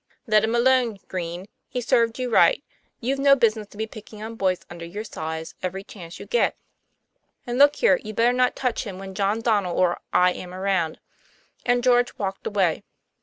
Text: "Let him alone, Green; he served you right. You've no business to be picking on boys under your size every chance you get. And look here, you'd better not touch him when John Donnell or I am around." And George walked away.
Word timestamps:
"Let 0.25 0.43
him 0.43 0.55
alone, 0.55 0.97
Green; 1.07 1.45
he 1.69 1.79
served 1.79 2.17
you 2.17 2.31
right. 2.31 2.63
You've 3.01 3.19
no 3.19 3.35
business 3.35 3.67
to 3.67 3.77
be 3.77 3.85
picking 3.85 4.19
on 4.23 4.33
boys 4.33 4.61
under 4.67 4.83
your 4.83 5.03
size 5.03 5.53
every 5.61 5.83
chance 5.83 6.19
you 6.19 6.25
get. 6.25 6.57
And 7.45 7.59
look 7.59 7.75
here, 7.75 7.99
you'd 8.03 8.15
better 8.15 8.33
not 8.33 8.55
touch 8.55 8.83
him 8.83 8.97
when 8.97 9.13
John 9.13 9.41
Donnell 9.41 9.77
or 9.77 9.99
I 10.11 10.33
am 10.33 10.55
around." 10.55 10.99
And 11.67 11.83
George 11.83 12.17
walked 12.17 12.47
away. 12.47 12.81